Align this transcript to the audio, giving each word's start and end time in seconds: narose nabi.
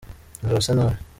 narose 0.41 0.71
nabi. 0.75 0.97